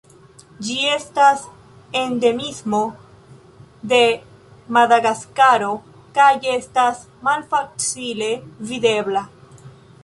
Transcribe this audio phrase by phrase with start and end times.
[0.67, 1.41] Ĝi estas
[1.99, 2.79] endemismo
[3.93, 4.01] de
[4.79, 5.71] Madagaskaro,
[6.19, 8.33] kaj estas malfacile
[8.73, 9.29] videbla.